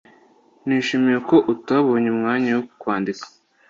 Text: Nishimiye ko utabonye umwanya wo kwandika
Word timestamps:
Nishimiye 0.65 1.19
ko 1.29 1.35
utabonye 1.53 2.07
umwanya 2.15 2.49
wo 2.57 2.63
kwandika 2.81 3.25